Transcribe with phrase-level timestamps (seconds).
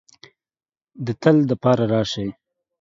[1.05, 2.27] د تل د پاره راشې